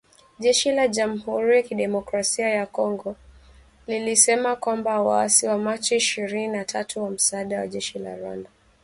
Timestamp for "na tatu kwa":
6.47-7.09